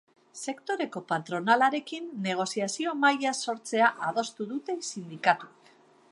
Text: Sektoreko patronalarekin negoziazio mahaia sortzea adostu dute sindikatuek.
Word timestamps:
Sektoreko 0.51 1.01
patronalarekin 1.11 2.07
negoziazio 2.27 2.93
mahaia 3.03 3.33
sortzea 3.47 3.91
adostu 4.07 4.47
dute 4.55 4.77
sindikatuek. 4.93 5.71